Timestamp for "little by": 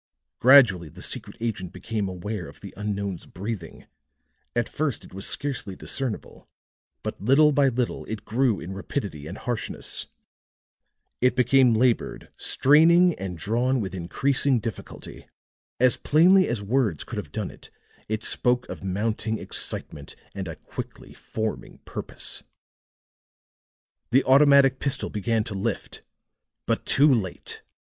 7.21-7.67